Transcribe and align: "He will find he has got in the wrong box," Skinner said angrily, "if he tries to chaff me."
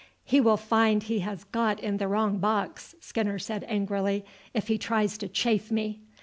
"He 0.23 0.41
will 0.41 0.57
find 0.57 1.03
he 1.03 1.19
has 1.19 1.43
got 1.43 1.79
in 1.79 1.97
the 1.97 2.07
wrong 2.07 2.39
box," 2.39 2.95
Skinner 2.99 3.37
said 3.37 3.63
angrily, 3.67 4.25
"if 4.51 4.67
he 4.67 4.79
tries 4.79 5.15
to 5.19 5.27
chaff 5.27 5.69
me." 5.69 6.01